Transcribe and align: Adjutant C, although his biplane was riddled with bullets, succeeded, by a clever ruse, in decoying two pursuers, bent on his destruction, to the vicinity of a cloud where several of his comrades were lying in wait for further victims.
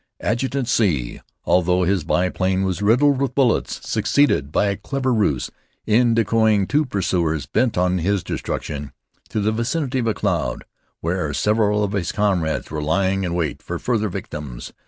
Adjutant 0.19 0.67
C, 0.67 1.21
although 1.45 1.83
his 1.83 2.03
biplane 2.03 2.63
was 2.63 2.81
riddled 2.81 3.21
with 3.21 3.35
bullets, 3.35 3.87
succeeded, 3.87 4.51
by 4.51 4.65
a 4.65 4.75
clever 4.75 5.13
ruse, 5.13 5.51
in 5.85 6.15
decoying 6.15 6.65
two 6.65 6.87
pursuers, 6.87 7.45
bent 7.45 7.77
on 7.77 7.99
his 7.99 8.23
destruction, 8.23 8.93
to 9.29 9.39
the 9.39 9.51
vicinity 9.51 9.99
of 9.99 10.07
a 10.07 10.15
cloud 10.15 10.63
where 11.01 11.31
several 11.35 11.83
of 11.83 11.91
his 11.91 12.11
comrades 12.11 12.71
were 12.71 12.81
lying 12.81 13.23
in 13.23 13.35
wait 13.35 13.61
for 13.61 13.77
further 13.77 14.09
victims. 14.09 14.73